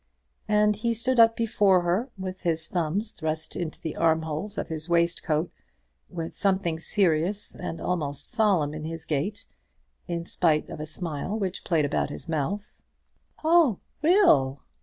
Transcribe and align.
And 0.47 0.77
he 0.77 0.95
stood 0.95 1.19
up 1.19 1.35
before 1.37 1.81
her, 1.83 2.09
with 2.17 2.41
his 2.41 2.67
thumbs 2.67 3.11
thrust 3.11 3.55
into 3.55 3.79
the 3.79 3.95
arm 3.95 4.23
holes 4.23 4.57
of 4.57 4.67
his 4.67 4.89
waistcoat, 4.89 5.51
with 6.09 6.33
something 6.33 6.79
serious 6.79 7.55
and 7.55 7.79
almost 7.79 8.31
solemn 8.31 8.73
in 8.73 8.83
his 8.83 9.05
gait, 9.05 9.45
in 10.07 10.25
spite 10.25 10.71
of 10.71 10.79
a 10.79 10.87
smile 10.87 11.37
which 11.37 11.63
played 11.63 11.85
about 11.85 12.09
his 12.09 12.27
mouth. 12.27 12.81
"Oh, 13.43 13.77
Will!" 14.01 14.63